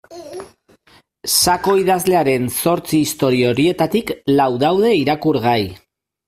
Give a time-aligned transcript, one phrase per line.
[1.33, 5.61] Sako idazlearen zortzi istorio horietarik lau daude irakurgai.